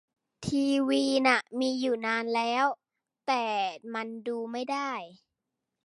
[0.45, 2.65] ทีวีน่ะมีอยู่นานแล้ว
[3.27, 3.45] แต่
[3.93, 4.91] มันดูไม่ได้